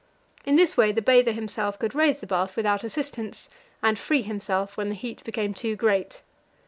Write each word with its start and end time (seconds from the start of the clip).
In 0.45 0.55
this 0.55 0.75
way 0.75 0.91
the 0.91 0.99
bather 1.03 1.31
himself 1.31 1.77
could 1.77 1.93
raise 1.93 2.21
the 2.21 2.25
bath 2.25 2.55
without 2.55 2.83
assistance, 2.83 3.47
and 3.83 3.99
free 3.99 4.23
himself 4.23 4.75
when 4.75 4.89
the 4.89 4.95
heat 4.95 5.23
became 5.23 5.53
too 5.53 5.75
great. 5.75 6.23